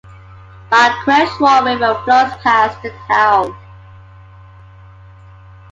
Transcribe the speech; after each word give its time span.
Bakreshwar 0.71 1.63
River 1.63 1.93
flows 2.03 2.33
past 2.37 2.81
the 2.81 2.91
town. 3.07 3.55